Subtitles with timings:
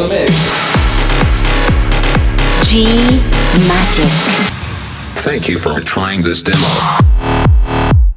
[0.00, 0.32] The mix.
[2.70, 2.84] G
[3.68, 4.08] Magic.
[5.20, 6.56] Thank you for trying this demo.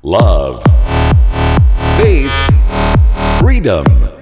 [0.02, 0.64] Love.
[2.00, 2.32] Faith.
[3.42, 3.84] Freedom.
[3.84, 4.16] Go!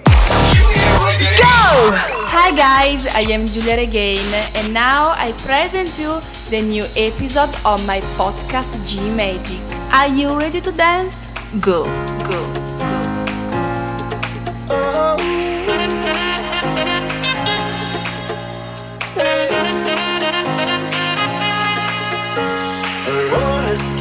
[2.33, 4.25] Hi guys, I am Giulia Regain,
[4.55, 9.61] and now I present you the new episode of my podcast G Magic.
[9.93, 11.27] Are you ready to dance?
[11.61, 11.85] Go,
[12.25, 12.70] go, go.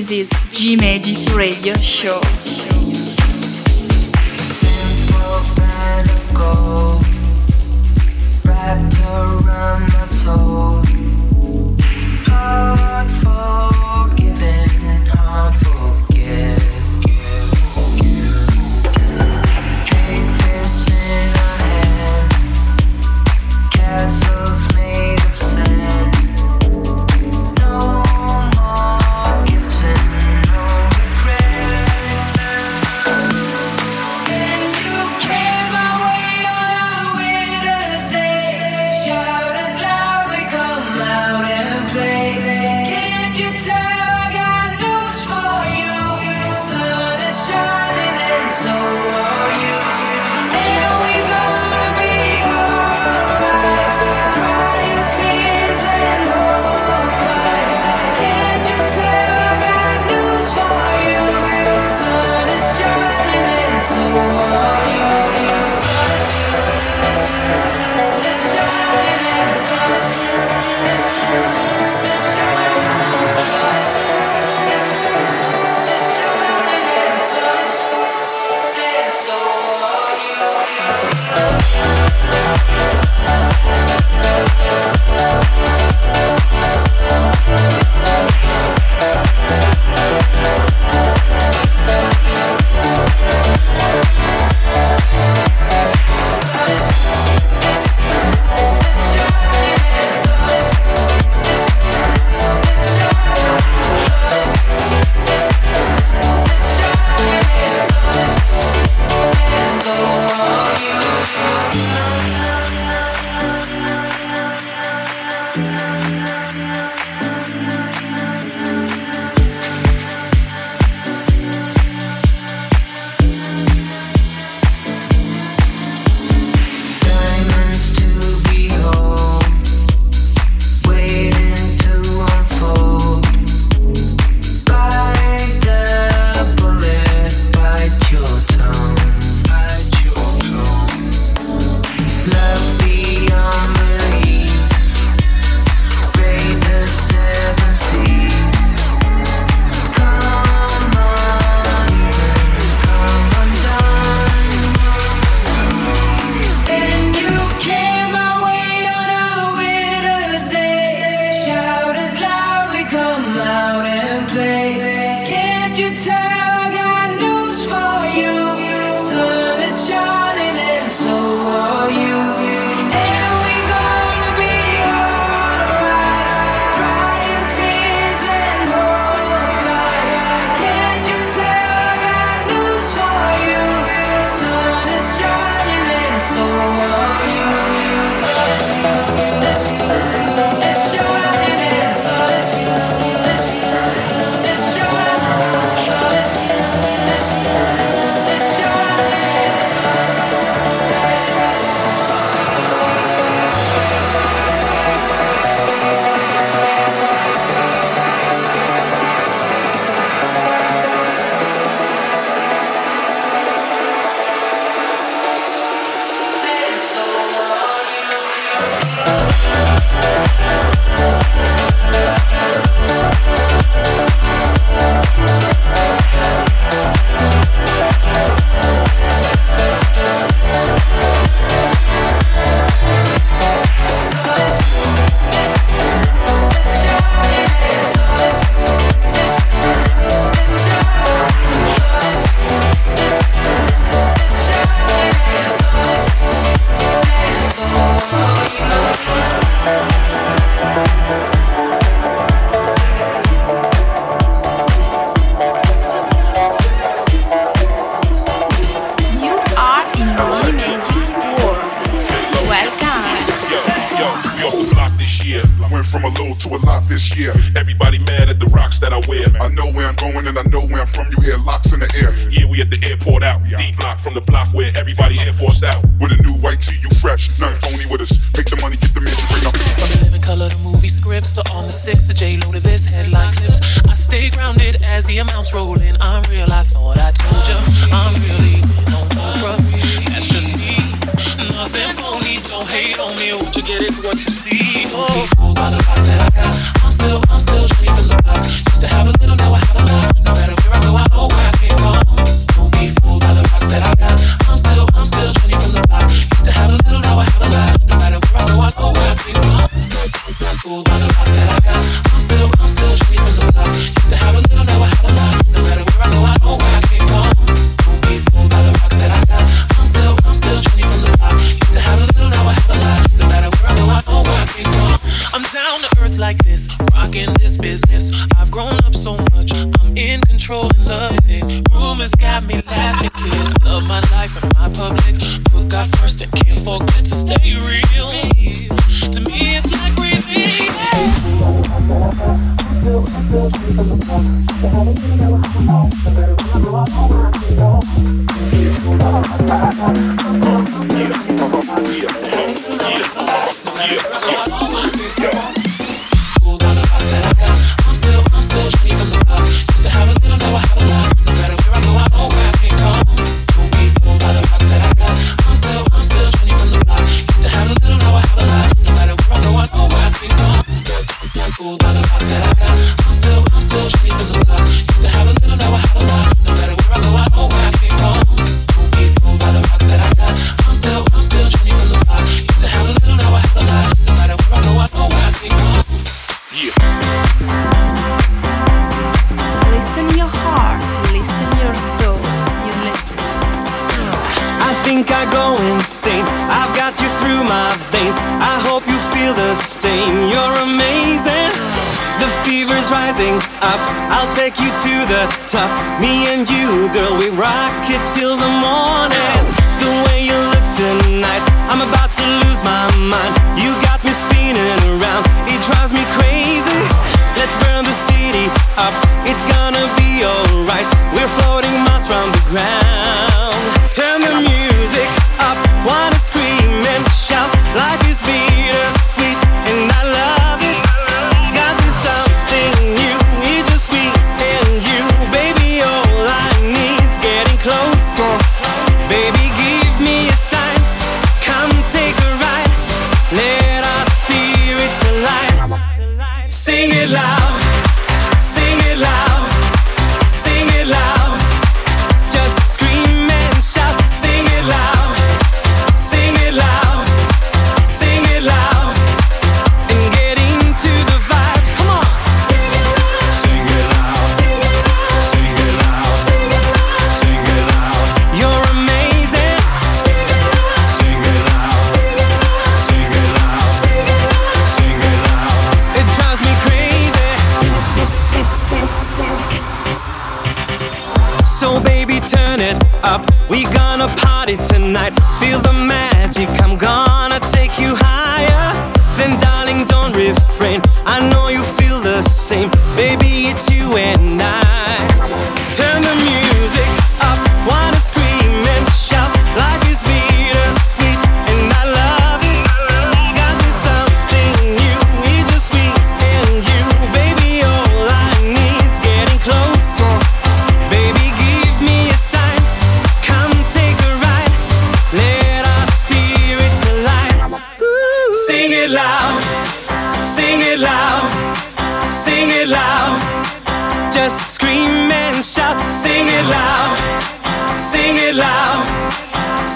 [0.00, 2.39] This is G Magic Radio Show.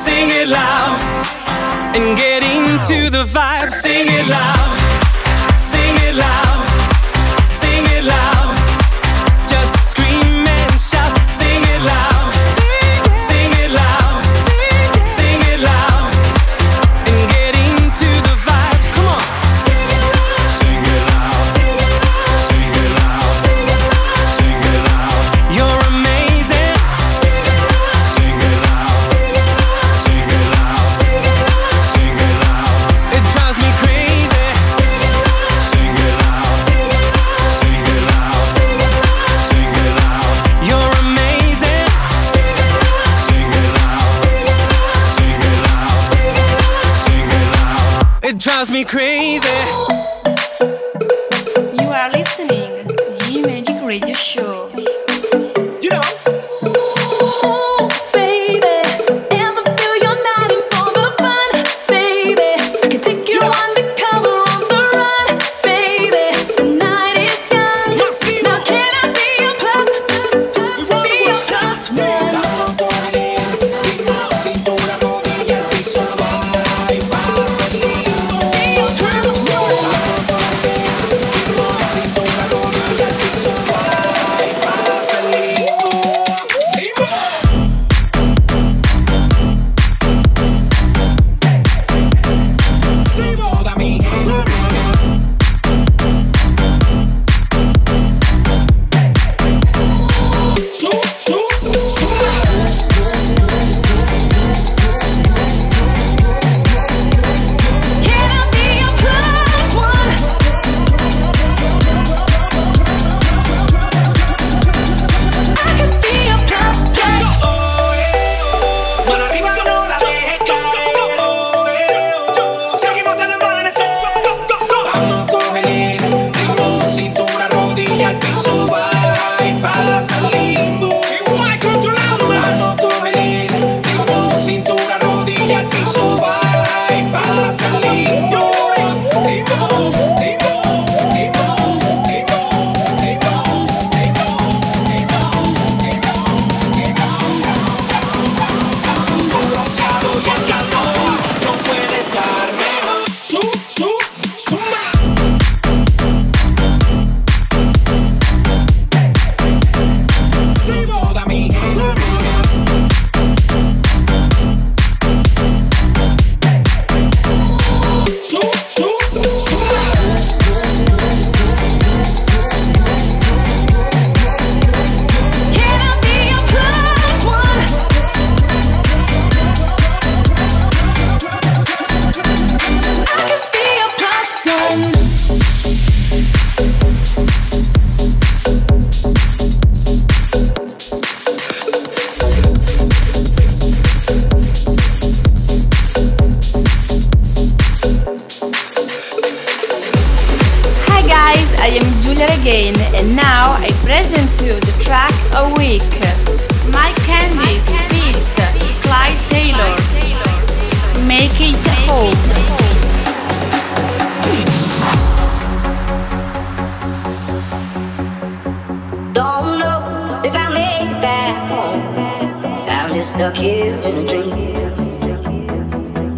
[0.05, 1.01] sing it loud
[1.97, 3.71] and get into the vibe.
[3.71, 4.84] Sing it loud.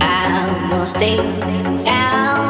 [0.06, 1.16] I'll stay
[1.84, 2.45] down.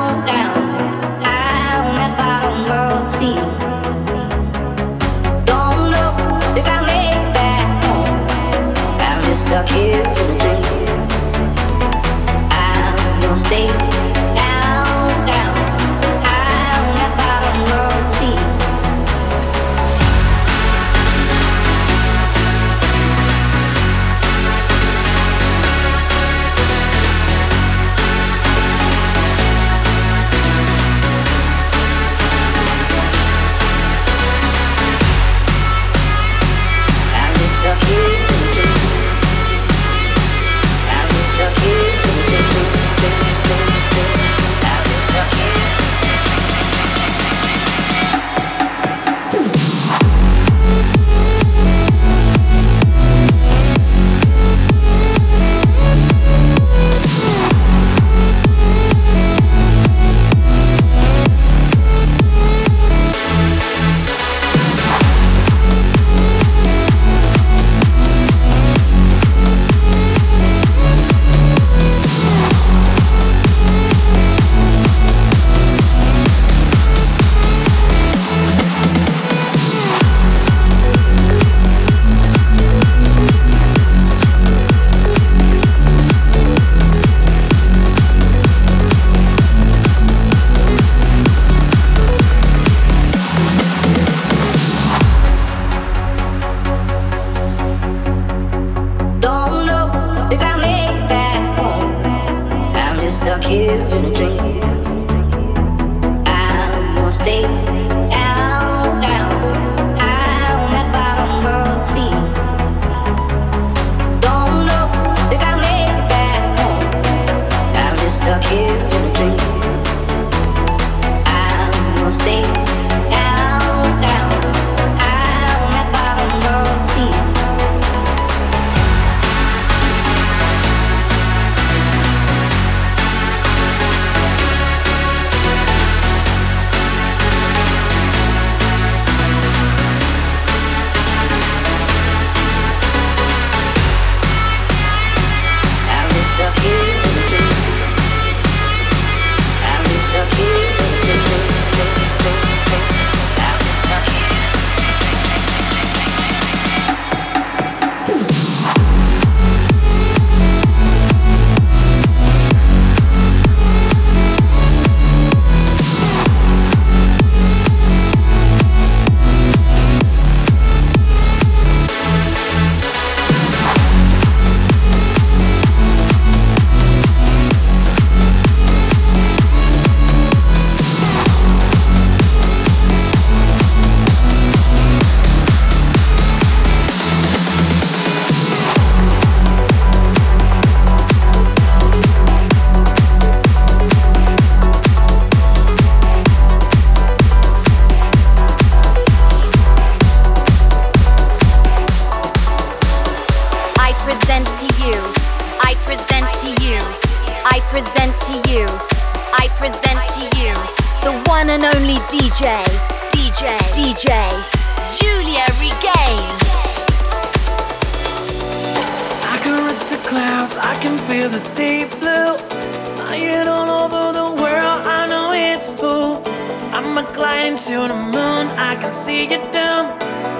[227.46, 228.48] riding to the moon.
[228.59, 229.98] I can see you down.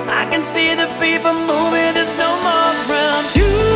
[0.09, 1.95] I can see the people moving.
[1.95, 3.25] There's no more room.
[3.35, 3.76] You.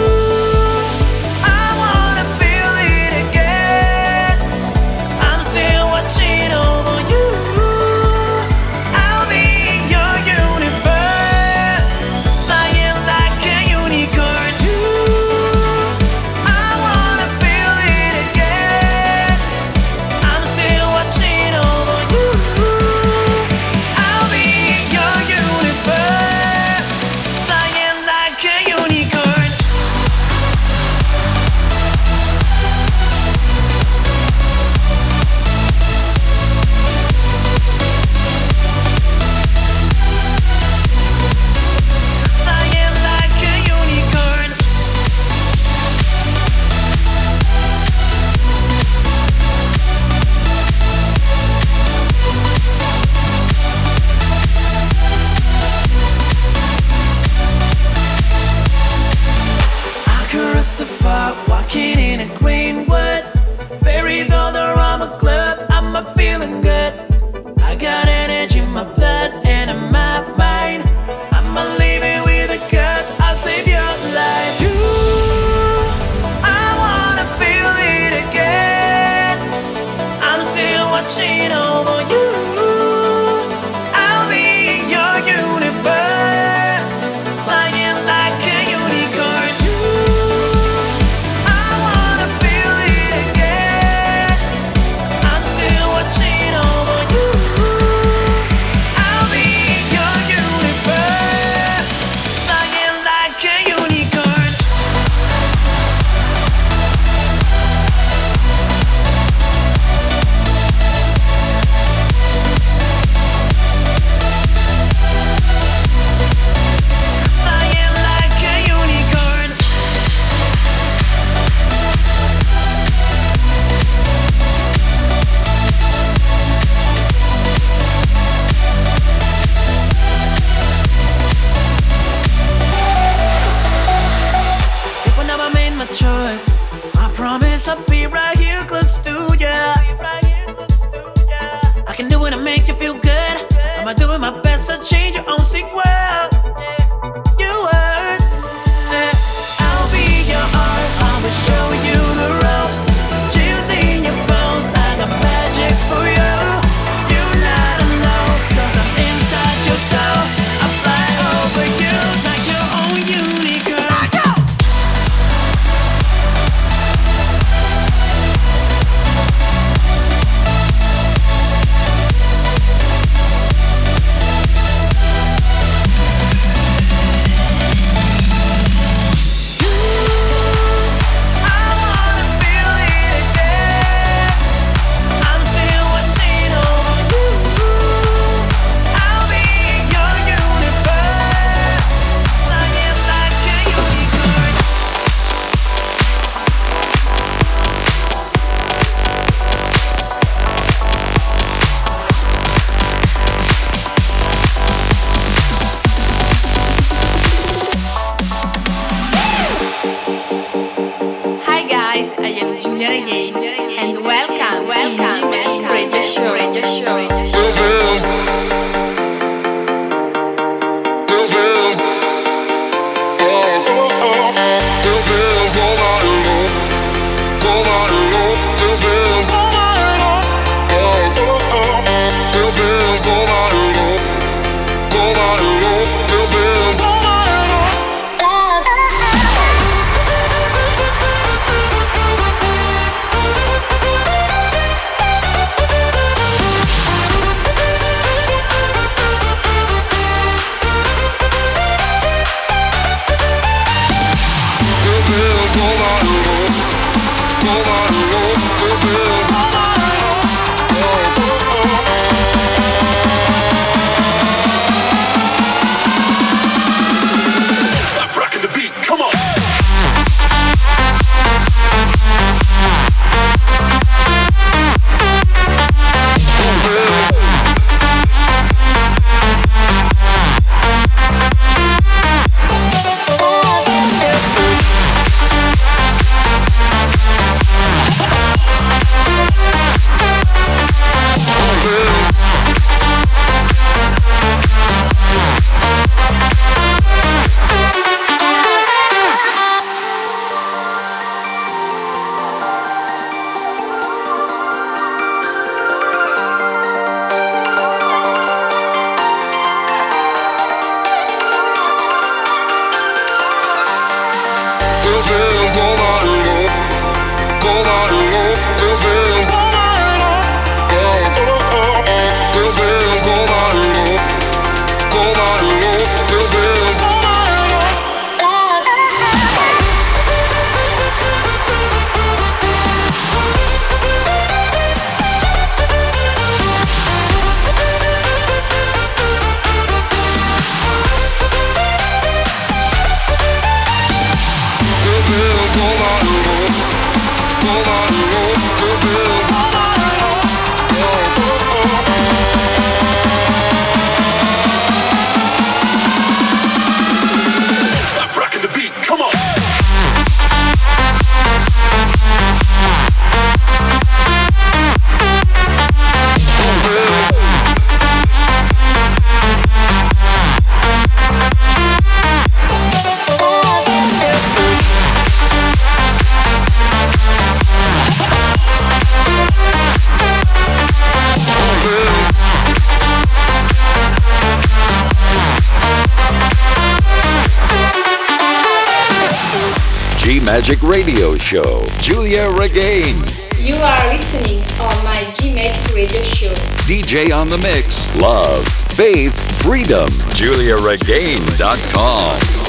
[391.31, 392.97] show, Giulia Regain.
[393.39, 396.35] You are listening on my GMAT radio show.
[396.67, 402.40] DJ on the mix, love, faith, freedom, giuliaregain.com.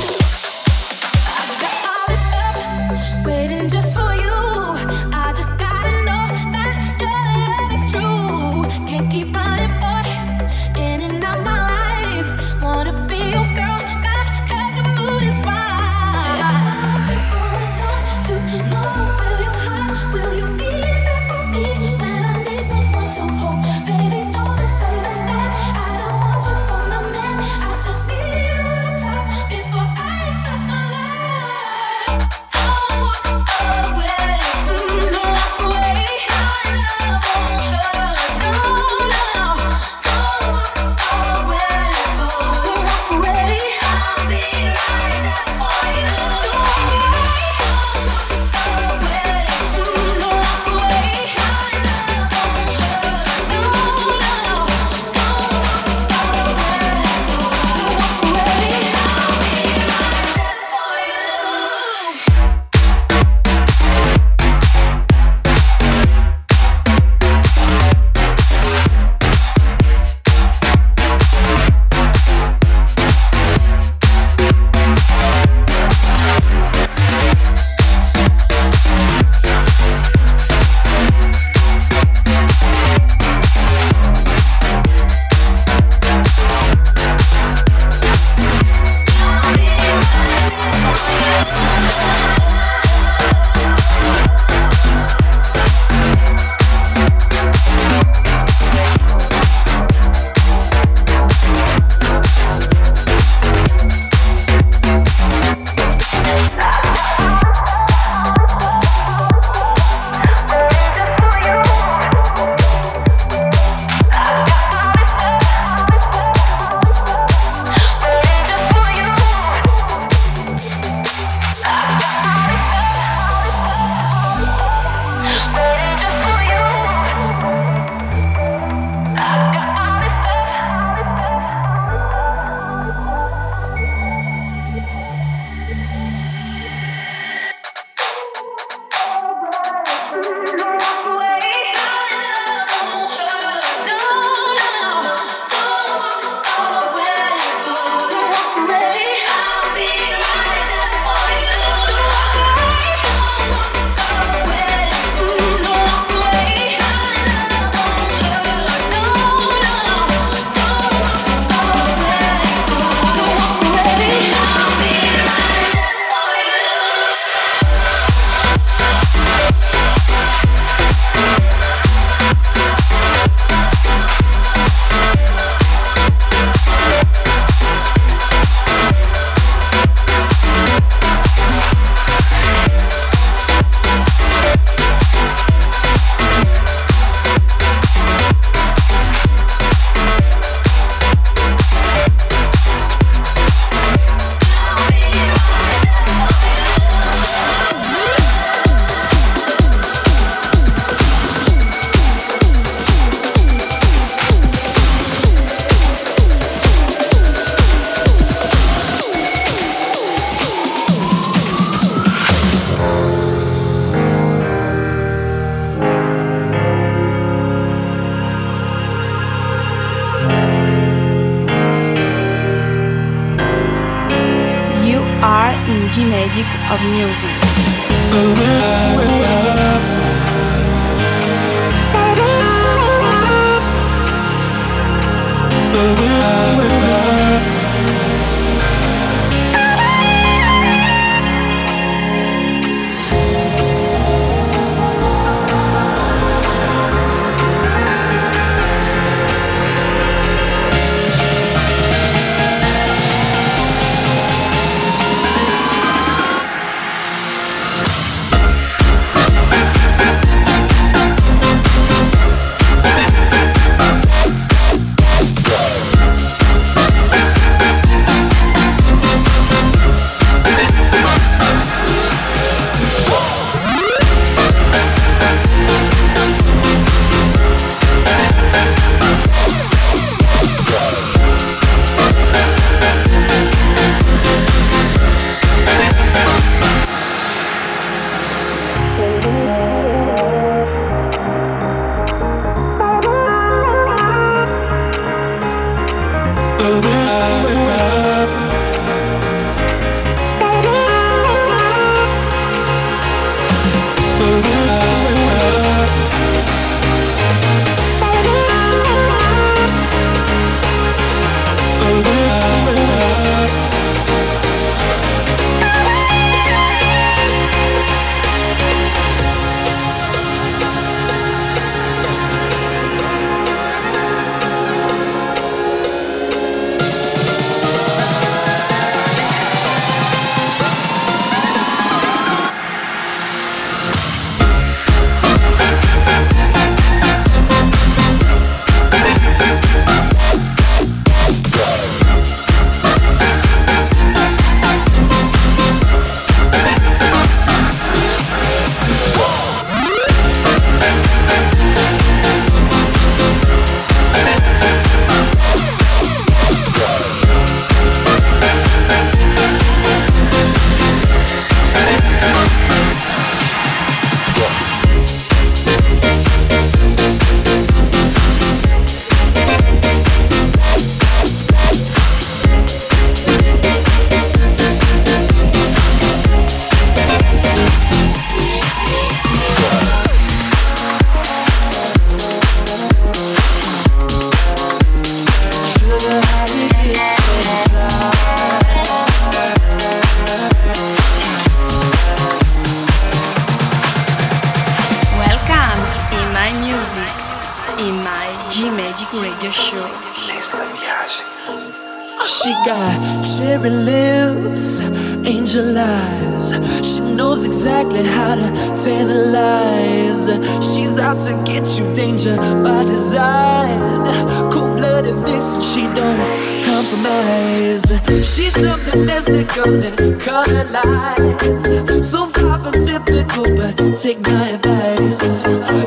[402.65, 404.81] got cherry lips,
[405.25, 406.53] angel eyes.
[406.85, 410.27] She knows exactly how to tantalize.
[410.61, 414.05] She's out to get you, danger by design.
[414.51, 417.87] Cold blooded vixen, she don't compromise.
[418.07, 421.63] She's something mystical in color lights.
[422.07, 425.43] So far from typical, but take my advice.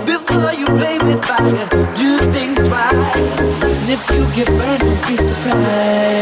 [0.06, 3.54] Before you play with fire, do think twice.
[3.62, 6.13] And if you get burned, don't be surprised.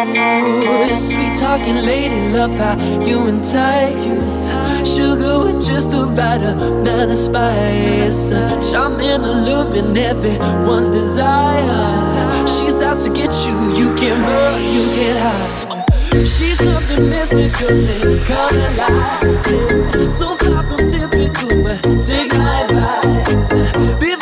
[0.00, 2.74] Sweet talking lady, love how
[3.04, 4.48] you entice.
[4.88, 8.30] Sugar with just the right amount of spice.
[8.70, 12.46] Charming, alluring, everyone's desire.
[12.46, 15.86] She's out to get you, you can't run, you can't hide.
[16.14, 20.16] She's something mystical in color lights.
[20.16, 24.19] So far from typical, but take my advice.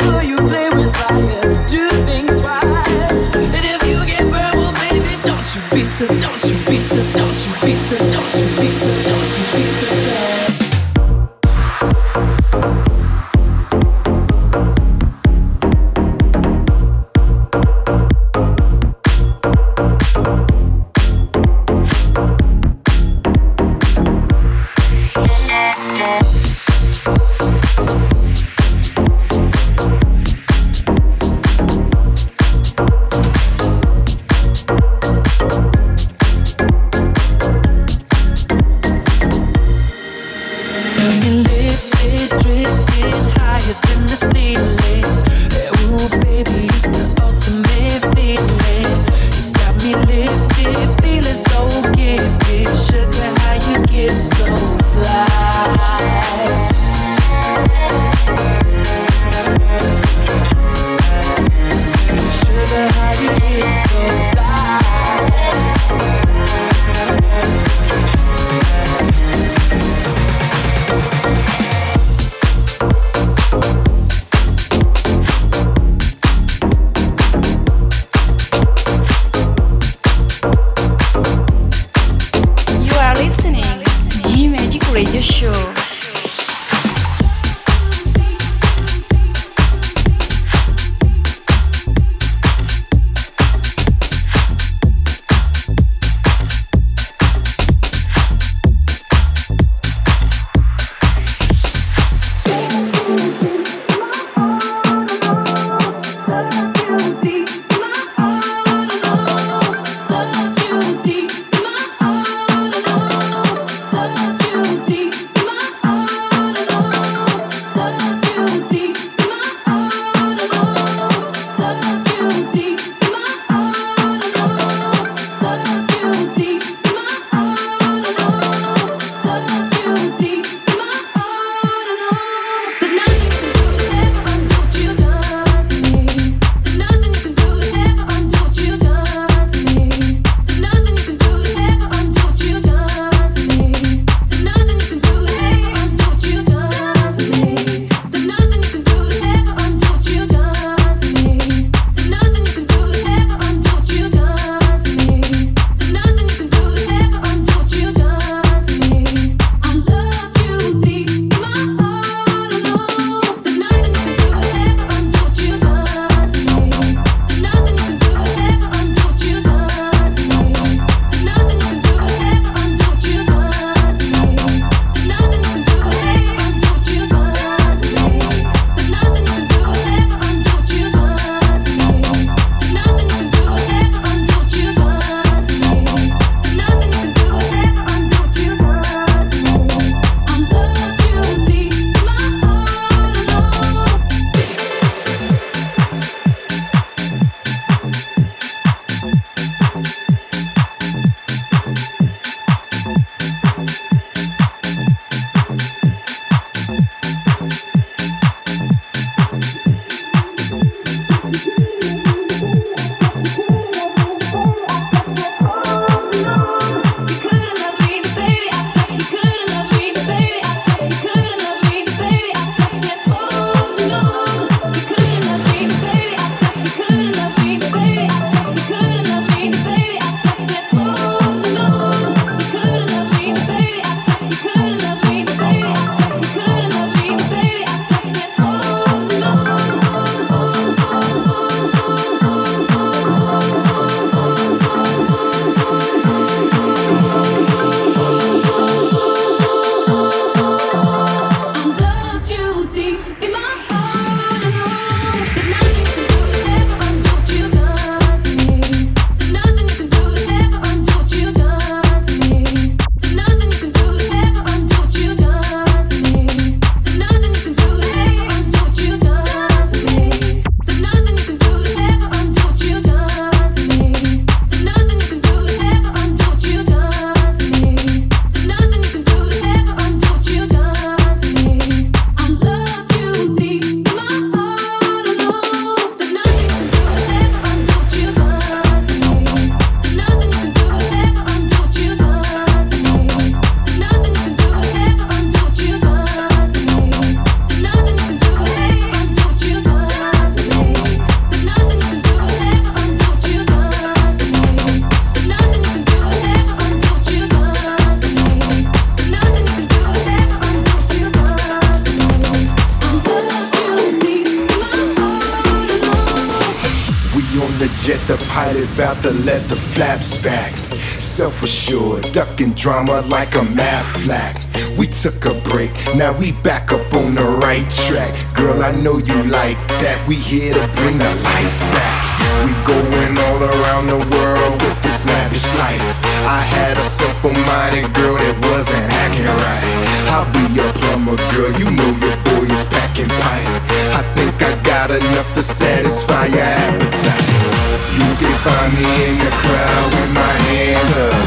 [318.48, 320.52] Pilot about to let the flaps back.
[321.00, 324.34] Self assured, ducking drama like a math flag.
[324.78, 328.12] We took a break, now we back up on the right track.
[328.34, 329.98] Girl, I know you like that.
[330.08, 332.00] We here to bring the life back.
[332.44, 335.84] We going all around the world with this lavish life.
[336.24, 339.66] I had a simple minded girl that wasn't acting right.
[340.14, 341.52] I'll be your plumber, girl.
[341.60, 343.50] You know your boy is packing pipe.
[343.92, 347.57] I think I got enough to satisfy your appetite.
[347.98, 351.18] You can find me in the crowd with my hands up,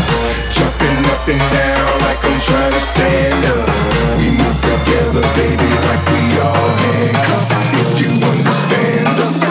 [0.55, 3.67] jumping up and down like I'm trying to stand up.
[4.15, 7.51] We move together, baby, like we all handcuffed.
[7.75, 9.43] If you understand us,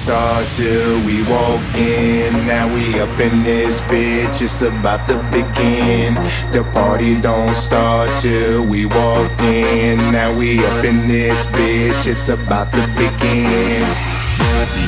[0.00, 2.32] start till we walk in.
[2.46, 6.14] Now we up in this bitch, it's about to begin.
[6.56, 9.98] The party don't start till we walk in.
[10.10, 13.84] Now we up in this bitch, it's about to begin.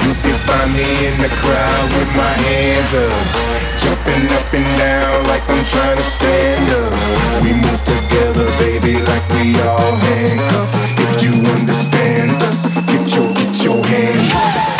[0.00, 3.22] You can find me in the crowd with my hands up,
[3.84, 7.42] jumping up and down like I'm trying to stand up.
[7.44, 10.72] We move together, baby, like we all handcuffed.
[11.04, 14.71] If you understand us, get your get your hands up.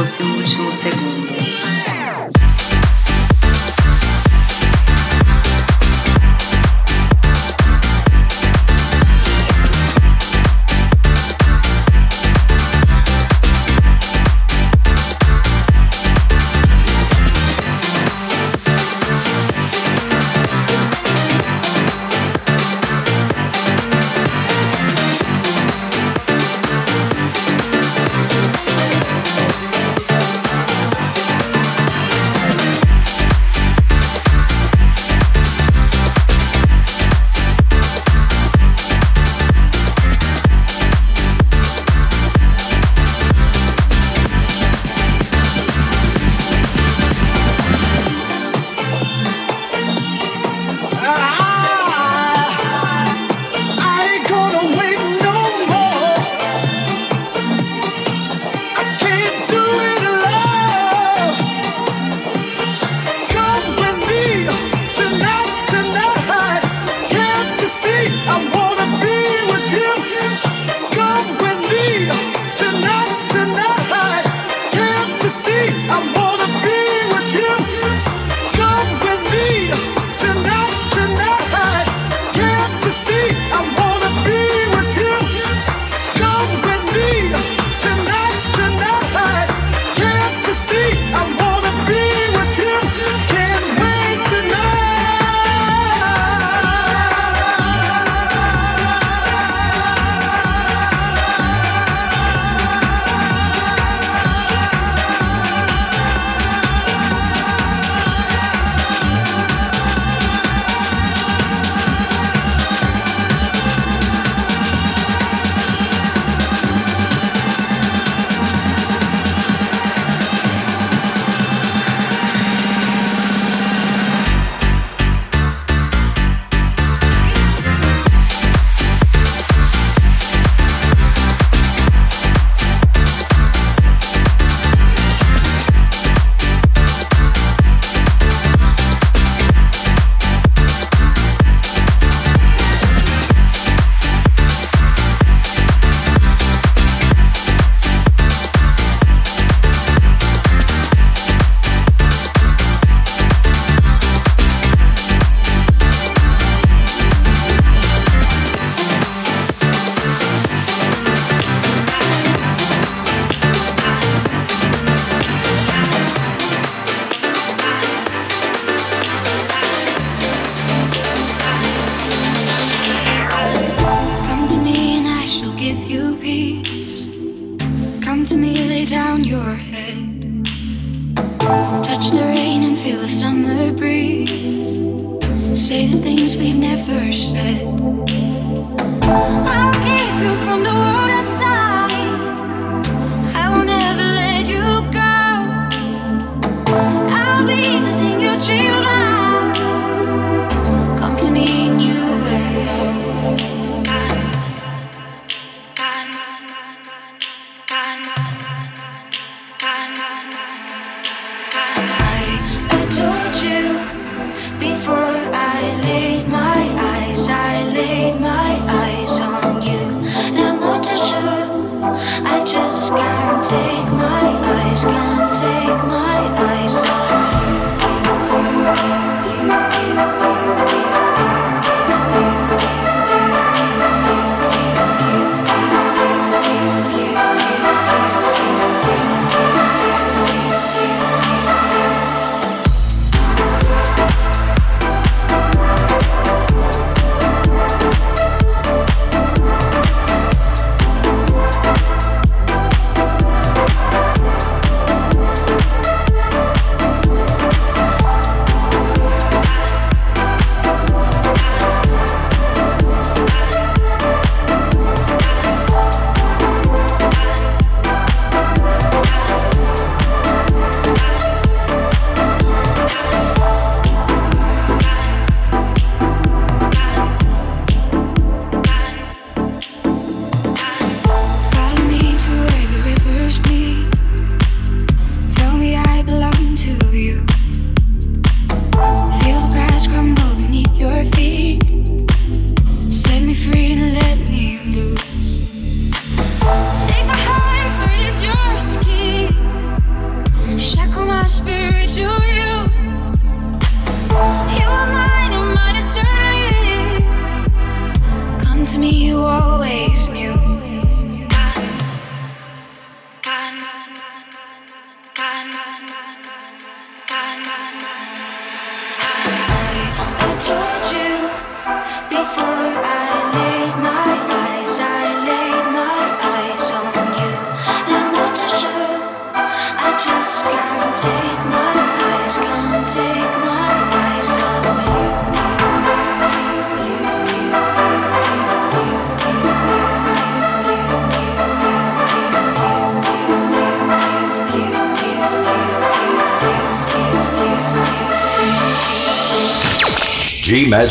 [0.00, 0.29] Fosse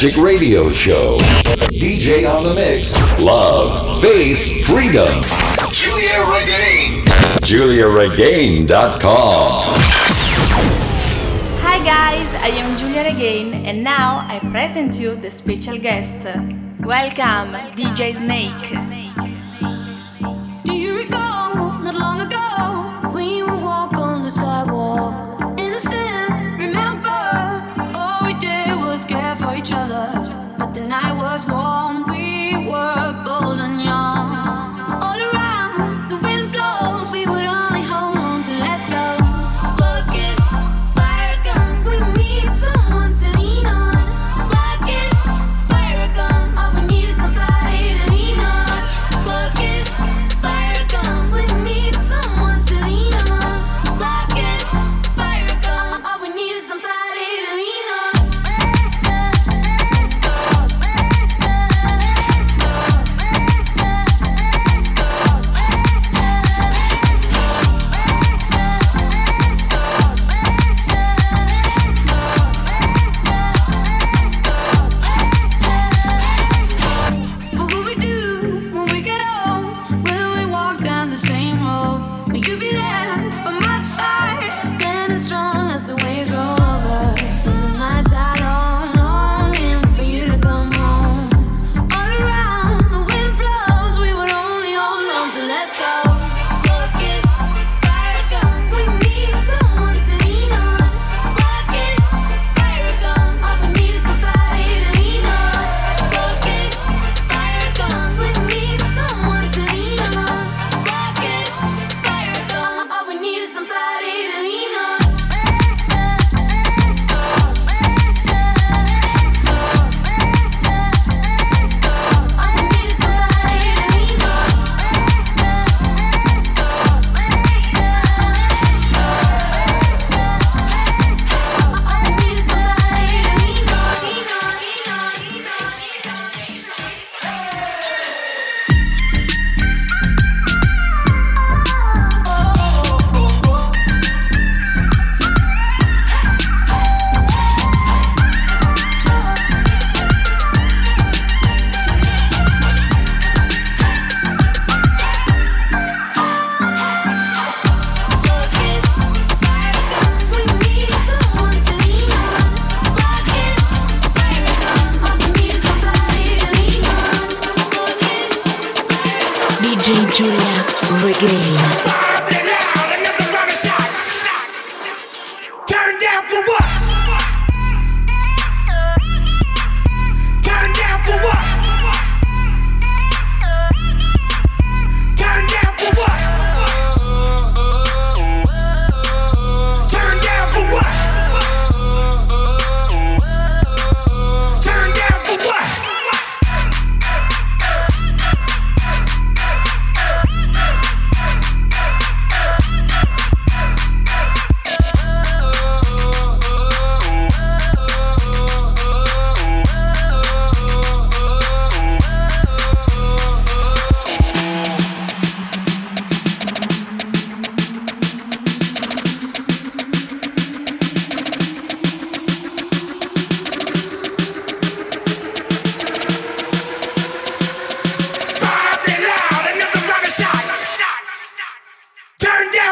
[0.01, 1.17] Magic Radio Show.
[1.75, 2.95] DJ on the Mix.
[3.19, 5.11] Love, Faith, Freedom.
[5.73, 7.03] Giulia Regain.
[7.43, 9.65] GiuliaRegain.com.
[11.59, 16.15] Hi guys, I am Giulia Regain and now I present you the special guest.
[16.23, 18.53] Welcome, Welcome DJ Snake.
[18.53, 19.18] DJ Snake.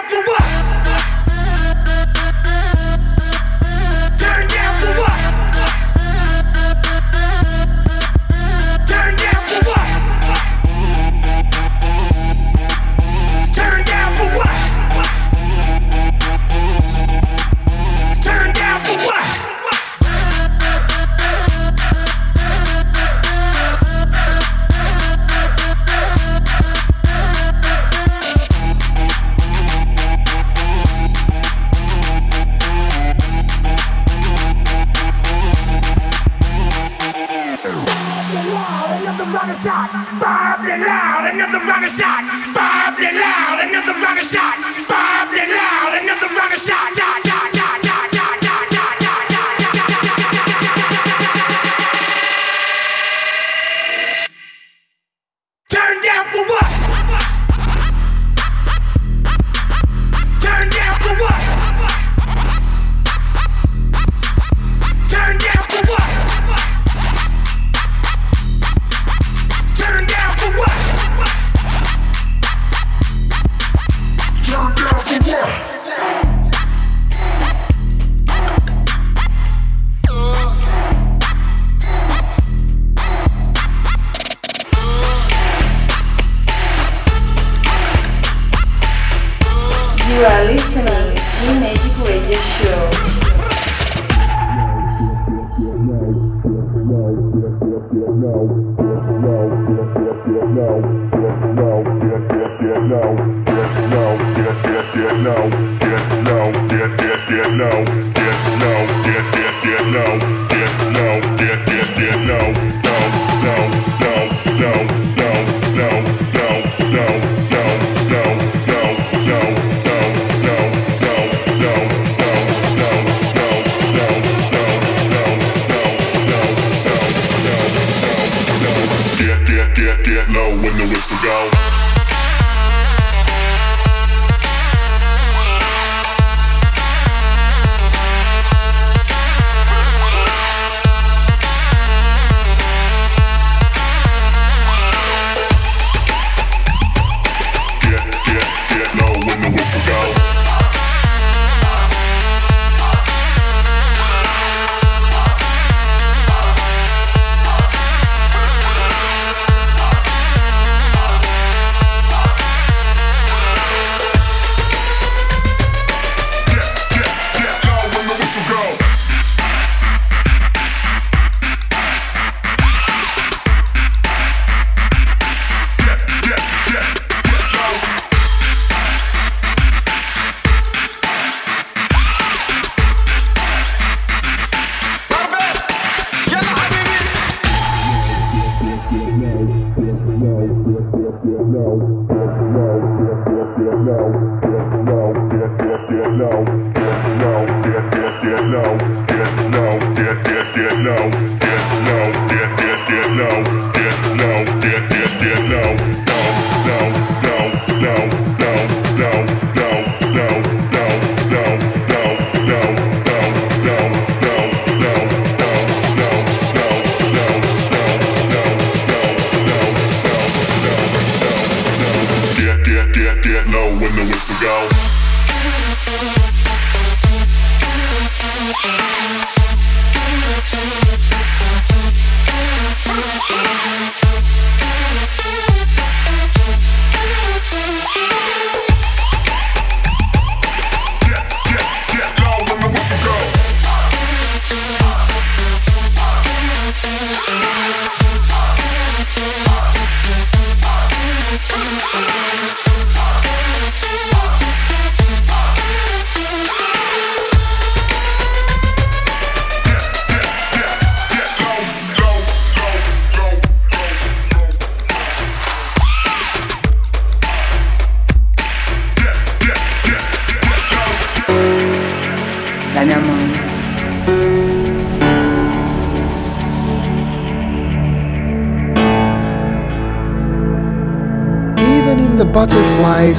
[0.09, 0.46] Go.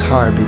[0.03, 0.48] Butterfly's